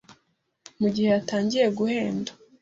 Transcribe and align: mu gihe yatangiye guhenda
mu 0.79 0.87
gihe 0.93 1.09
yatangiye 1.15 1.67
guhenda 1.77 2.31